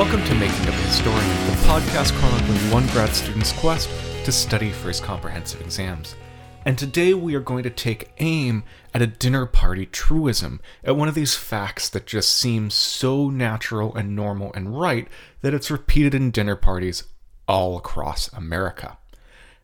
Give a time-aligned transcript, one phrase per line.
[0.00, 3.90] Welcome to Making of a Historian, the podcast chronicling one grad student's quest
[4.24, 6.16] to study for his comprehensive exams.
[6.64, 8.64] And today we are going to take aim
[8.94, 13.94] at a dinner party truism, at one of these facts that just seems so natural
[13.94, 15.06] and normal and right
[15.42, 17.04] that it's repeated in dinner parties
[17.46, 18.96] all across America.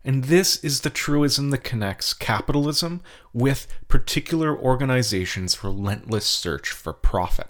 [0.05, 3.01] And this is the truism that connects capitalism
[3.33, 7.49] with particular organizations' relentless search for profit.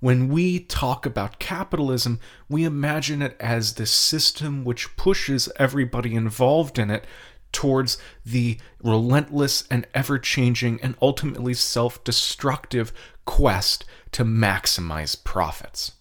[0.00, 6.78] When we talk about capitalism, we imagine it as the system which pushes everybody involved
[6.78, 7.04] in it
[7.50, 12.92] towards the relentless and ever changing and ultimately self destructive
[13.24, 15.92] quest to maximize profits.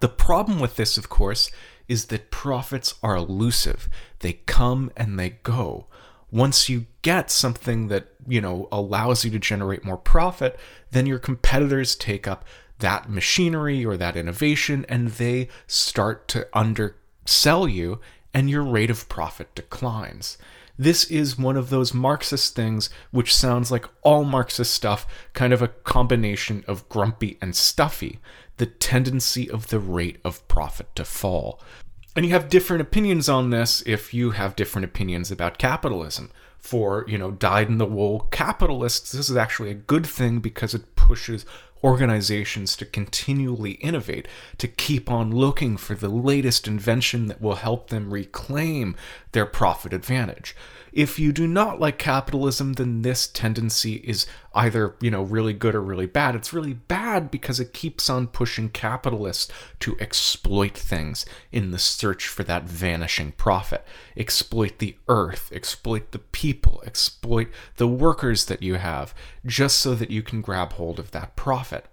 [0.00, 1.50] The problem with this, of course,
[1.86, 3.88] is that profits are elusive.
[4.18, 5.86] They come and they go.
[6.32, 10.58] Once you get something that, you know, allows you to generate more profit,
[10.90, 12.44] then your competitors take up
[12.78, 18.00] that machinery or that innovation and they start to undersell you
[18.34, 20.36] and your rate of profit declines.
[20.78, 25.62] This is one of those Marxist things which sounds like all Marxist stuff, kind of
[25.62, 28.20] a combination of grumpy and stuffy,
[28.58, 31.60] the tendency of the rate of profit to fall.
[32.14, 36.30] And you have different opinions on this if you have different opinions about capitalism.
[36.58, 40.74] For, you know, dyed in the wool capitalists, this is actually a good thing because
[40.74, 41.46] it pushes
[41.82, 44.26] organizations to continually innovate,
[44.58, 48.96] to keep on looking for the latest invention that will help them reclaim
[49.32, 50.56] their profit advantage.
[50.92, 55.74] If you do not like capitalism, then this tendency is either, you know, really good
[55.74, 56.34] or really bad.
[56.34, 62.26] It's really bad because it keeps on pushing capitalists to exploit things in the search
[62.26, 63.84] for that vanishing profit.
[64.16, 69.14] Exploit the earth, exploit the people, exploit the workers that you have,
[69.44, 71.84] just so that you can grab hold of that profit.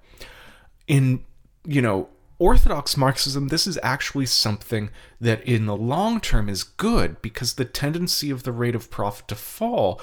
[0.87, 1.25] In,
[1.65, 2.07] you know,
[2.39, 4.89] Orthodox Marxism, this is actually something
[5.19, 9.27] that in the long term is good because the tendency of the rate of profit
[9.27, 10.01] to fall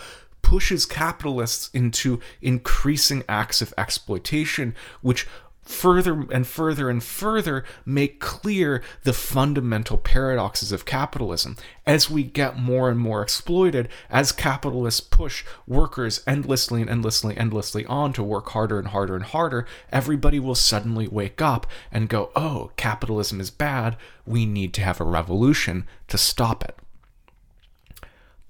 [0.50, 5.24] pushes capitalists into increasing acts of exploitation, which
[5.62, 11.56] further and further and further make clear the fundamental paradoxes of capitalism.
[11.86, 17.86] As we get more and more exploited, as capitalists push workers endlessly and endlessly, endlessly
[17.86, 22.32] on to work harder and harder and harder, everybody will suddenly wake up and go,
[22.34, 23.96] oh, capitalism is bad.
[24.26, 26.76] We need to have a revolution to stop it.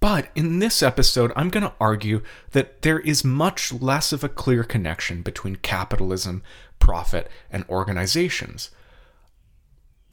[0.00, 2.22] But in this episode, I'm going to argue
[2.52, 6.42] that there is much less of a clear connection between capitalism,
[6.78, 8.70] profit, and organizations.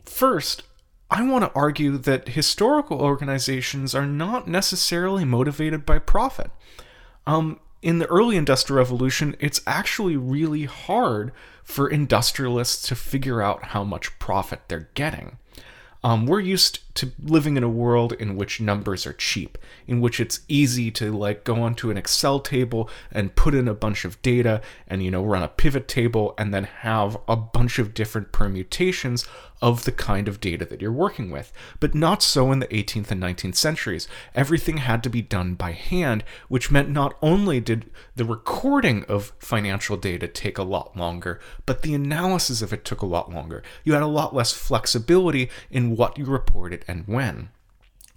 [0.03, 0.63] First,
[1.09, 6.51] I want to argue that historical organizations are not necessarily motivated by profit.
[7.25, 11.31] Um, in the early Industrial Revolution, it's actually really hard
[11.63, 15.37] for industrialists to figure out how much profit they're getting.
[16.03, 20.19] Um, we're used to living in a world in which numbers are cheap, in which
[20.19, 24.21] it's easy to like go onto an Excel table and put in a bunch of
[24.21, 28.31] data and you know run a pivot table and then have a bunch of different
[28.31, 29.25] permutations
[29.61, 31.51] of the kind of data that you're working with.
[31.79, 34.07] But not so in the 18th and 19th centuries.
[34.35, 39.33] Everything had to be done by hand, which meant not only did the recording of
[39.39, 43.63] financial data take a lot longer, but the analysis of it took a lot longer.
[43.83, 47.49] You had a lot less flexibility in what you reported and when.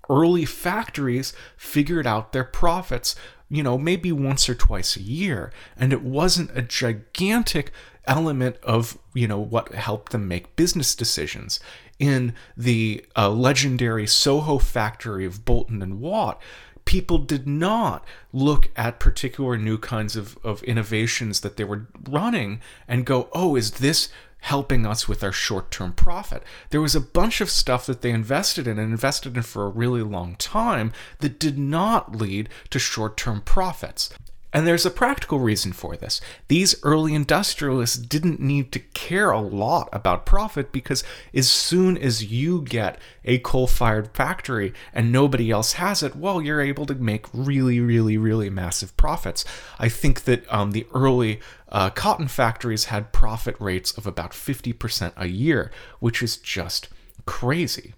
[0.09, 3.15] Early factories figured out their profits,
[3.49, 7.73] you know, maybe once or twice a year, and it wasn't a gigantic
[8.07, 11.61] element of, you know, what helped them make business decisions.
[11.99, 16.41] In the uh, legendary Soho factory of Boulton and Watt,
[16.85, 22.61] people did not look at particular new kinds of, of innovations that they were running
[22.89, 24.09] and go, oh, is this
[24.43, 26.43] helping us with our short term profit.
[26.71, 29.71] There was a bunch of stuff that they invested in and invested in for a
[29.71, 34.11] really long time that did not lead to short term profits.
[34.53, 36.21] And there's a practical reason for this.
[36.49, 42.25] These early industrialists didn't need to care a lot about profit because as soon as
[42.25, 46.95] you get a coal fired factory and nobody else has it, well, you're able to
[46.97, 49.45] make really, really, really massive profits.
[49.79, 55.13] I think that um, the early uh, cotton factories had profit rates of about 50%
[55.17, 55.71] a year,
[56.01, 56.89] which is just
[57.25, 57.95] crazy.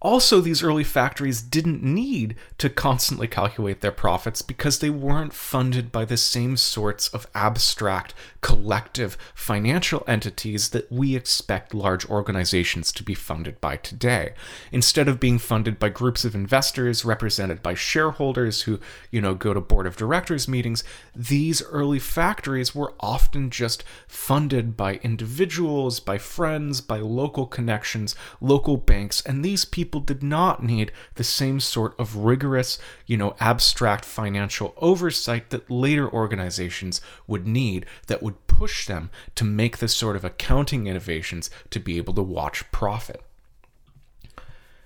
[0.00, 5.90] Also, these early factories didn't need to constantly calculate their profits because they weren't funded
[5.90, 13.02] by the same sorts of abstract, collective financial entities that we expect large organizations to
[13.02, 14.34] be funded by today.
[14.70, 18.78] Instead of being funded by groups of investors represented by shareholders who,
[19.10, 20.84] you know, go to board of directors meetings,
[21.14, 28.76] these early factories were often just funded by individuals, by friends, by local connections, local
[28.76, 34.04] banks, and these people did not need the same sort of rigorous, you know, abstract
[34.04, 40.16] financial oversight that later organizations would need that would push them to make the sort
[40.16, 43.22] of accounting innovations to be able to watch profit.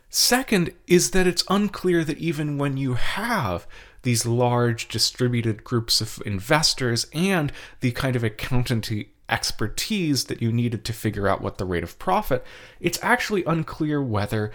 [0.08, 3.66] Second is that it's unclear that even when you have
[4.02, 7.50] these large distributed groups of investors and
[7.80, 11.98] the kind of accountancy expertise that you needed to figure out what the rate of
[11.98, 12.44] profit,
[12.78, 14.52] it's actually unclear whether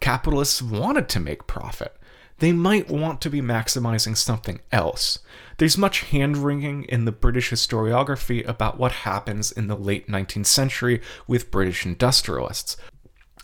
[0.00, 1.96] capitalists wanted to make profit.
[2.38, 5.18] They might want to be maximizing something else.
[5.58, 10.46] There's much hand wringing in the British historiography about what happens in the late 19th
[10.46, 12.78] century with British industrialists.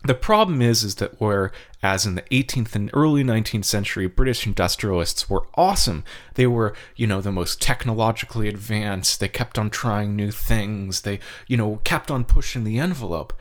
[0.06, 5.28] The problem is, is that whereas in the 18th and early 19th century, British industrialists
[5.28, 6.04] were awesome.
[6.34, 9.20] They were, you know, the most technologically advanced.
[9.20, 11.00] They kept on trying new things.
[11.02, 11.18] They,
[11.48, 13.32] you know, kept on pushing the envelope.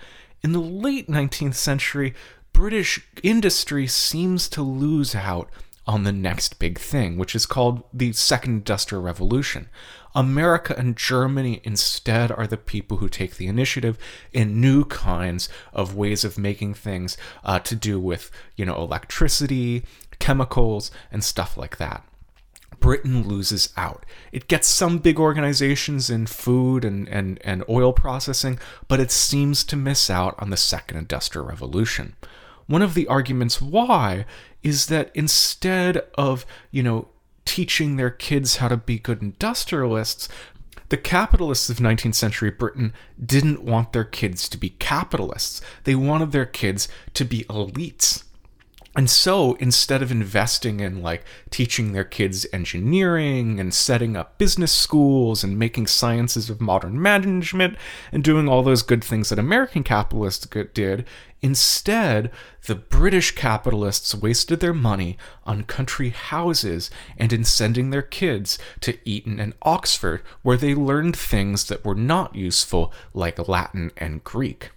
[0.42, 2.14] In the late 19th century,
[2.56, 5.50] British industry seems to lose out
[5.86, 9.68] on the next big thing, which is called the Second Industrial Revolution.
[10.16, 13.98] America and Germany instead are the people who take the initiative
[14.32, 19.84] in new kinds of ways of making things uh, to do with, you know, electricity,
[20.20, 22.08] chemicals, and stuff like that.
[22.80, 24.06] Britain loses out.
[24.32, 29.66] It gets some big organizations in food and, and, and oil processing, but it seems
[29.66, 32.16] to miss out on the Second Industrial Revolution.
[32.68, 34.26] One of the arguments why
[34.64, 37.10] is that instead of, you know,
[37.46, 40.28] teaching their kids how to be good industrialists,
[40.90, 45.62] the capitalists of 19th century Britain didn't want their kids to be capitalists.
[45.84, 48.24] They wanted their kids to be elites.
[48.96, 54.72] And so instead of investing in like teaching their kids engineering and setting up business
[54.72, 57.78] schools and making sciences of modern management
[58.14, 61.06] and doing all those good things that American capitalists did,
[61.46, 62.32] instead
[62.66, 65.16] the British capitalists wasted their money
[65.46, 71.16] on country houses and in sending their kids to Eton and Oxford where they learned
[71.16, 74.72] things that were not useful like Latin and Greek.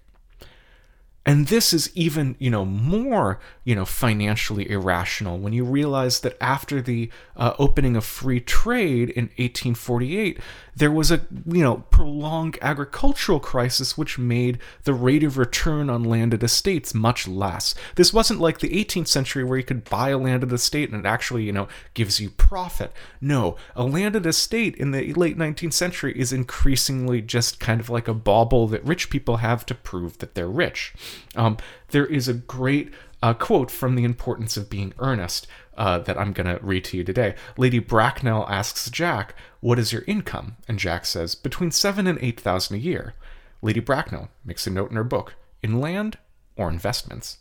[1.25, 6.37] And this is even, you know, more, you know, financially irrational when you realize that
[6.43, 10.39] after the uh, opening of free trade in 1848,
[10.79, 16.05] there was a, you know, prolonged agricultural crisis which made the rate of return on
[16.05, 17.75] landed estates much less.
[17.97, 21.09] This wasn't like the 18th century where you could buy a landed estate and it
[21.09, 22.93] actually, you know, gives you profit.
[23.21, 28.07] No, a landed estate in the late 19th century is increasingly just kind of like
[28.07, 30.95] a bauble that rich people have to prove that they're rich.
[31.35, 31.57] Um,
[31.89, 35.49] there is a great uh, quote from The Importance of Being Earnest
[35.79, 37.37] uh, that I'm going to read to you today.
[37.57, 40.57] Lady Bracknell asks Jack, What is your income?
[40.67, 43.15] And Jack says, Between seven and eight thousand a year.
[43.63, 46.19] Lady Bracknell makes a note in her book, In land
[46.57, 47.39] or investments?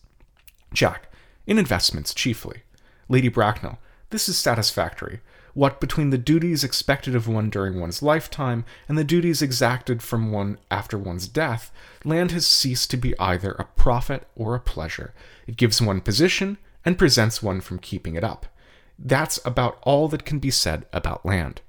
[0.74, 1.12] Jack,
[1.46, 2.62] In investments chiefly.
[3.10, 3.80] Lady Bracknell,
[4.12, 5.20] This is satisfactory
[5.58, 10.32] what between the duties expected of one during one's lifetime and the duties exacted from
[10.32, 11.72] one after one's death,
[12.06, 15.16] land has ceased to be either a profit or a pleasure.
[15.48, 18.46] It gives one position and prevents one from keeping it up.
[18.98, 21.60] That's about all that can be said about land.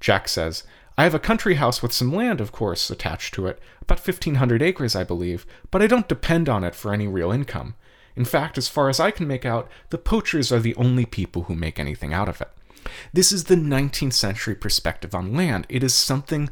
[0.00, 0.64] Jack says,
[0.98, 4.60] I have a country house with some land, of course, attached to it, about 1,500
[4.60, 7.74] acres, I believe, but I don't depend on it for any real income.
[8.16, 11.44] In fact, as far as I can make out, the poachers are the only people
[11.44, 12.50] who make anything out of it.
[13.14, 15.66] This is the 19th century perspective on land.
[15.70, 16.50] It is something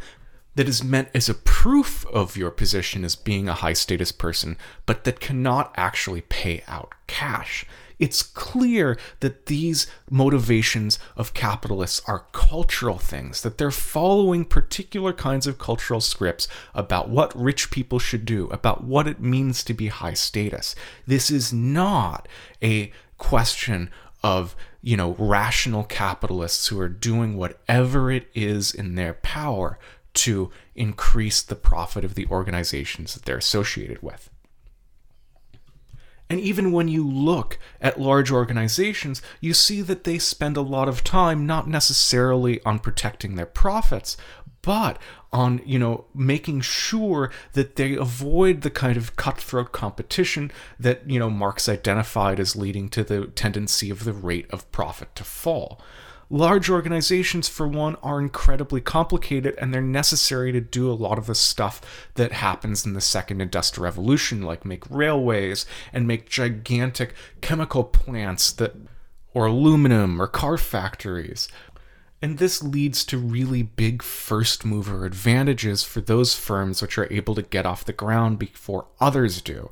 [0.54, 4.56] that is meant as a proof of your position as being a high status person,
[4.86, 7.66] but that cannot actually pay out cash.
[7.98, 15.46] It's clear that these motivations of capitalists are cultural things, that they're following particular kinds
[15.46, 19.88] of cultural scripts about what rich people should do, about what it means to be
[19.88, 20.74] high status.
[21.06, 22.28] This is not
[22.62, 23.90] a question
[24.22, 29.78] of you know rational capitalists who are doing whatever it is in their power
[30.14, 34.30] to increase the profit of the organizations that they're associated with.
[36.30, 40.88] And even when you look at large organizations, you see that they spend a lot
[40.88, 44.16] of time not necessarily on protecting their profits,
[44.62, 44.98] but
[45.32, 50.50] on you know making sure that they avoid the kind of cutthroat competition
[50.80, 55.14] that you know Marx identified as leading to the tendency of the rate of profit
[55.16, 55.80] to fall.
[56.30, 61.26] Large organizations, for one, are incredibly complicated and they're necessary to do a lot of
[61.26, 61.80] the stuff
[62.14, 68.52] that happens in the second industrial revolution, like make railways and make gigantic chemical plants
[68.52, 68.74] that
[69.34, 71.48] or aluminum or car factories.
[72.22, 77.34] And this leads to really big first mover advantages for those firms which are able
[77.34, 79.70] to get off the ground before others do.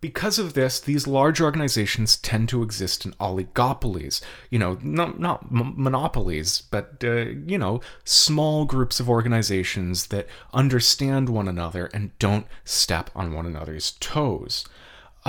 [0.00, 4.22] Because of this, these large organizations tend to exist in oligopolies.
[4.48, 10.26] You know, not, not m- monopolies, but, uh, you know, small groups of organizations that
[10.54, 14.64] understand one another and don't step on one another's toes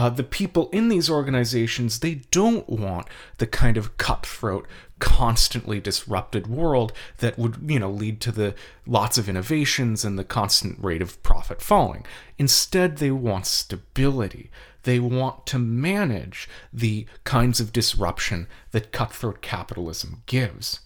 [0.01, 3.05] uh, the people in these organizations they don't want
[3.37, 4.67] the kind of cutthroat
[4.97, 8.55] constantly disrupted world that would you know lead to the
[8.87, 12.03] lots of innovations and the constant rate of profit falling.
[12.39, 14.49] Instead they want stability.
[14.83, 20.79] They want to manage the kinds of disruption that cutthroat capitalism gives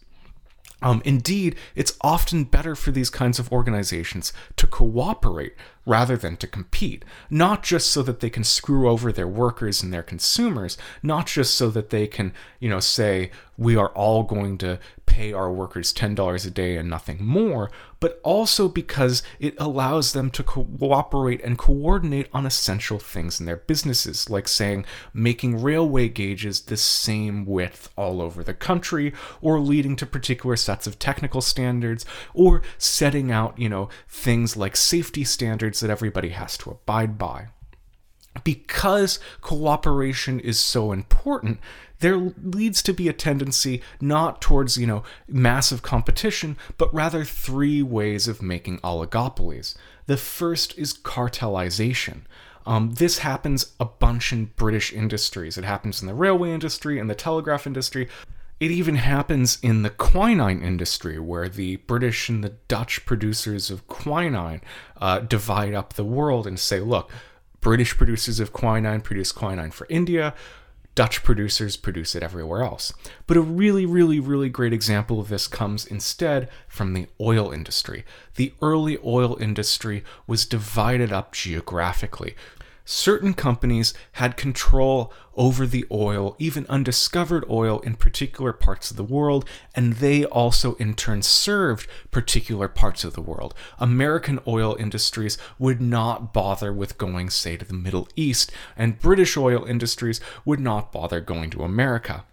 [0.81, 5.53] um, indeed, it's often better for these kinds of organizations to cooperate
[5.85, 9.93] rather than to compete, not just so that they can screw over their workers and
[9.93, 14.57] their consumers, not just so that they can, you know, say, we are all going
[14.57, 17.71] to pay our workers $10 a day and nothing more,
[18.05, 23.57] but also because it allows them to cooperate and coordinate on essential things in their
[23.57, 29.95] businesses, like saying making railway gauges the same width all over the country, or leading
[29.95, 35.79] to particular sets of technical standards, or setting out, you know, things like safety standards
[35.79, 37.47] that everybody has to abide by
[38.43, 41.59] because cooperation is so important,
[41.99, 47.81] there leads to be a tendency not towards, you know, massive competition, but rather three
[47.81, 49.75] ways of making oligopolies.
[50.05, 52.21] The first is cartelization.
[52.65, 55.57] Um, this happens a bunch in British industries.
[55.57, 58.09] It happens in the railway industry and the telegraph industry.
[58.59, 63.87] It even happens in the quinine industry, where the British and the Dutch producers of
[63.87, 64.61] quinine
[64.97, 67.11] uh, divide up the world and say, look,
[67.65, 70.35] British producers of quinine produce quinine for India.
[70.93, 72.93] Dutch producers produce it everywhere else.
[73.25, 78.05] But a really, really, really great example of this comes instead from the oil industry.
[78.35, 82.35] The early oil industry was divided up geographically
[82.85, 89.03] certain companies had control over the oil, even undiscovered oil in particular parts of the
[89.03, 93.53] world, and they also in turn served particular parts of the world.
[93.79, 99.35] American oil industries would not bother with going, say, to the Middle East, and British
[99.35, 102.23] oil industries would not bother going to America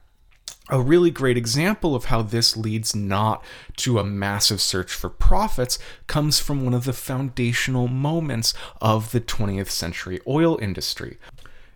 [0.73, 3.45] a really great example of how this leads not
[3.77, 9.21] to a massive search for profits comes from one of the foundational moments of the
[9.21, 11.19] 20th century oil industry.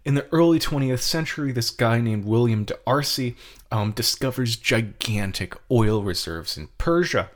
[0.06, 3.36] In the early 20th century, this guy named William D'Arcy
[3.70, 7.28] um, discovers gigantic oil reserves in Persia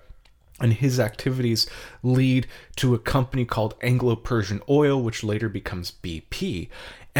[0.61, 1.67] and his activities
[2.03, 6.69] lead to a company called Anglo Persian Oil, which later becomes BP.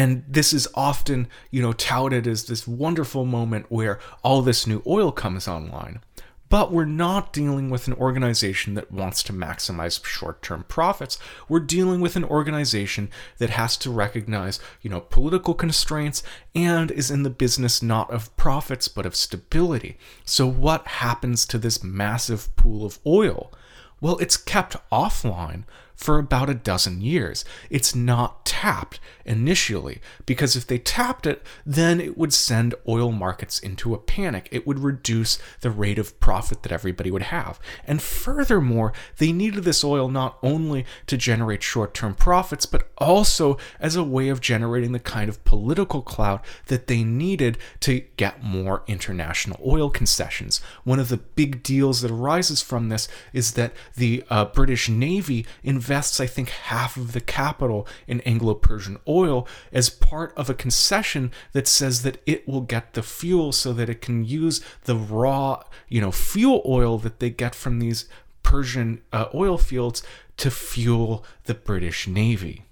[0.01, 4.81] And this is often, you know, touted as this wonderful moment where all this new
[4.87, 5.99] oil comes online.
[6.49, 11.19] But we're not dealing with an organization that wants to maximize short term profits.
[11.47, 16.23] We're dealing with an organization that has to recognize, you know, political constraints
[16.55, 19.99] and is in the business not of profits but of stability.
[20.25, 23.53] So, what happens to this massive pool of oil?
[24.01, 25.65] Well, it's kept offline
[26.01, 27.45] for about a dozen years.
[27.69, 33.59] It's not tapped initially because if they tapped it, then it would send oil markets
[33.59, 34.49] into a panic.
[34.51, 37.59] It would reduce the rate of profit that everybody would have.
[37.85, 43.59] And furthermore, they needed this oil not only to generate short term profits, but also
[43.79, 48.43] as a way of generating the kind of political clout that they needed to get
[48.43, 50.61] more international oil concessions.
[50.83, 55.45] One of the big deals that arises from this is that the uh, British Navy
[55.61, 60.49] invested invests, I think, half of the capital in Anglo Persian oil as part of
[60.49, 64.61] a concession that says that it will get the fuel so that it can use
[64.85, 68.07] the raw, you know, fuel oil that they get from these
[68.41, 70.01] Persian uh, oil fields
[70.37, 72.63] to fuel the British Navy.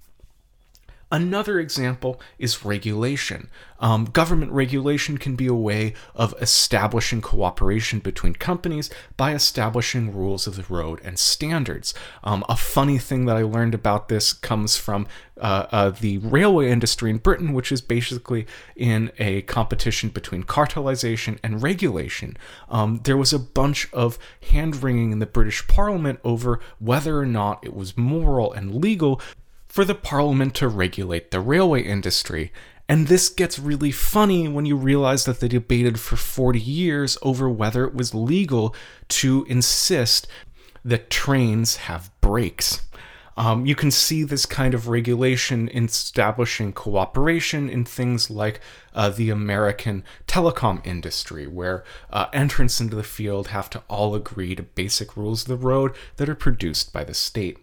[1.11, 3.49] Another example is regulation.
[3.79, 10.45] Um, government regulation can be a way of establishing cooperation between companies by establishing rules
[10.45, 11.95] of the road and standards.
[12.23, 15.07] Um, a funny thing that I learned about this comes from
[15.39, 21.39] uh, uh, the railway industry in Britain, which is basically in a competition between cartelization
[21.41, 22.37] and regulation.
[22.69, 24.19] Um, there was a bunch of
[24.51, 29.21] hand wringing in the British Parliament over whether or not it was moral and legal
[29.79, 32.51] for the Parliament to regulate the railway industry.
[32.89, 37.49] And this gets really funny when you realize that they debated for 40 years over
[37.49, 38.75] whether it was legal
[39.07, 40.27] to insist
[40.83, 42.81] that trains have brakes.
[43.37, 48.59] Um, you can see this kind of regulation establishing cooperation in things like
[48.93, 54.55] uh, the American telecom industry, where uh, entrants into the field have to all agree
[54.55, 57.59] to basic rules of the road that are produced by the state.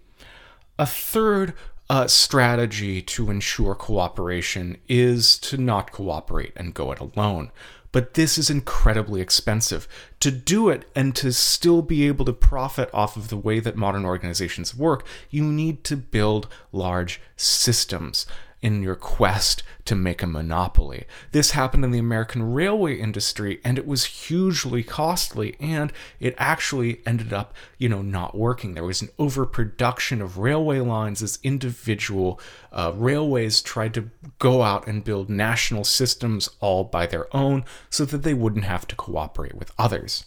[0.78, 1.54] A third
[1.88, 7.50] uh, strategy to ensure cooperation is to not cooperate and go it alone.
[7.92, 9.88] But this is incredibly expensive.
[10.20, 13.76] To do it and to still be able to profit off of the way that
[13.76, 18.26] modern organizations work, you need to build large systems
[18.62, 21.04] in your quest to make a monopoly.
[21.32, 27.00] This happened in the American railway industry and it was hugely costly and it actually
[27.06, 28.74] ended up, you know, not working.
[28.74, 32.40] There was an overproduction of railway lines as individual
[32.72, 38.04] uh, railways tried to go out and build national systems all by their own so
[38.04, 40.24] that they wouldn't have to cooperate with others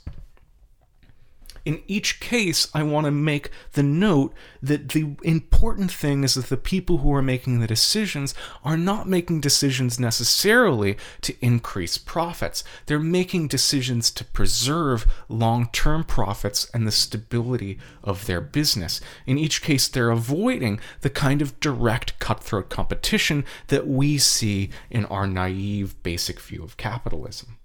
[1.66, 6.48] in each case, I want to make the note that the important thing is that
[6.48, 12.64] the people who are making the decisions are not making decisions necessarily to increase profits.
[12.86, 19.02] They're making decisions to preserve long term profits and the stability of their business.
[19.26, 25.06] In each case, they're avoiding the kind of direct cutthroat competition that we see in
[25.06, 27.58] our naive basic view of capitalism.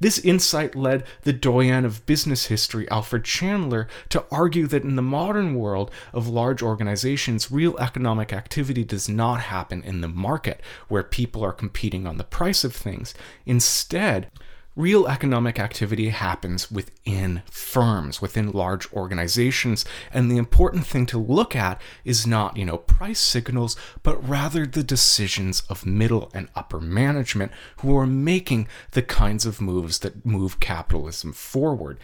[0.00, 5.02] This insight led the doyen of business history, Alfred Chandler, to argue that in the
[5.02, 11.02] modern world of large organizations, real economic activity does not happen in the market, where
[11.02, 13.14] people are competing on the price of things.
[13.46, 14.30] Instead,
[14.76, 21.54] Real economic activity happens within firms, within large organizations, and the important thing to look
[21.54, 26.80] at is not, you know, price signals, but rather the decisions of middle and upper
[26.80, 27.52] management
[27.82, 31.96] who are making the kinds of moves that move capitalism forward.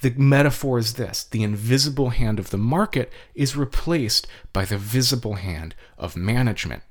[0.00, 5.36] The metaphor is this the invisible hand of the market is replaced by the visible
[5.36, 6.82] hand of management.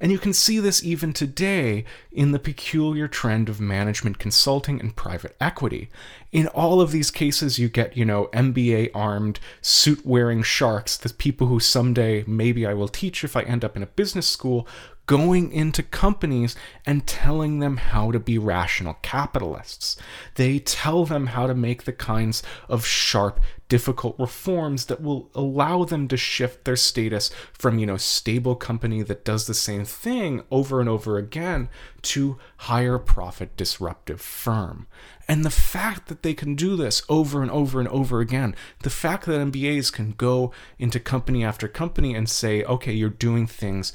[0.00, 4.94] And you can see this even today in the peculiar trend of management consulting and
[4.94, 5.90] private equity.
[6.30, 11.12] In all of these cases, you get, you know, MBA armed, suit wearing sharks, the
[11.12, 14.68] people who someday maybe I will teach if I end up in a business school,
[15.08, 19.96] going into companies and telling them how to be rational capitalists.
[20.34, 23.40] They tell them how to make the kinds of sharp,
[23.70, 29.02] difficult reforms that will allow them to shift their status from, you know, stable company
[29.02, 31.70] that does the same thing over and over again
[32.02, 34.86] to higher profit disruptive firm.
[35.26, 38.90] And the fact that they can do this over and over and over again, the
[38.90, 43.94] fact that MBAs can go into company after company and say, okay, you're doing things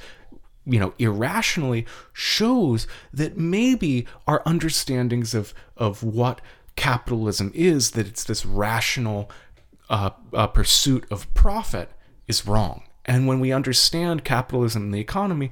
[0.66, 6.42] you know irrationally shows that maybe our understandings of of what
[6.76, 9.30] capitalism is that it's this rational
[9.90, 11.92] uh, uh, pursuit of profit
[12.28, 12.84] is wrong.
[13.06, 15.52] And when we understand capitalism and the economy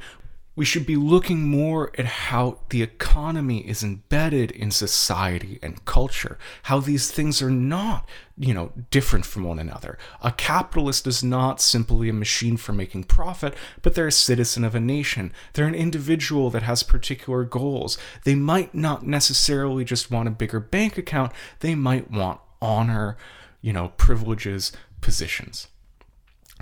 [0.61, 6.37] we should be looking more at how the economy is embedded in society and culture,
[6.61, 9.97] how these things are not, you know, different from one another.
[10.21, 14.75] A capitalist is not simply a machine for making profit, but they're a citizen of
[14.75, 15.33] a nation.
[15.53, 17.97] They're an individual that has particular goals.
[18.23, 23.17] They might not necessarily just want a bigger bank account, they might want honor,
[23.63, 24.71] you know, privileges,
[25.01, 25.69] positions.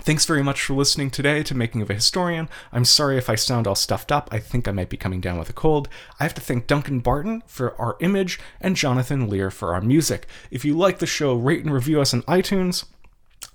[0.02, 2.48] Thanks very much for listening today to Making of a Historian.
[2.72, 4.28] I'm sorry if I sound all stuffed up.
[4.32, 5.88] I think I might be coming down with a cold.
[6.18, 10.26] I have to thank Duncan Barton for our image and Jonathan Lear for our music.
[10.50, 12.86] If you like the show, rate and review us on iTunes.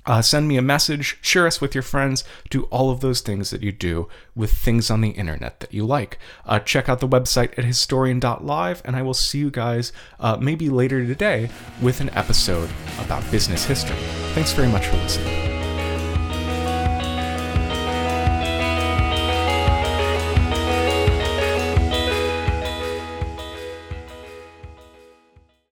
[0.05, 3.49] Uh, send me a message, share us with your friends, do all of those things
[3.49, 6.19] that you do with things on the internet that you like.
[6.45, 10.69] Uh, check out the website at historian.live, and I will see you guys uh, maybe
[10.69, 11.49] later today
[11.81, 13.97] with an episode about business history.
[14.33, 15.54] Thanks very much for listening.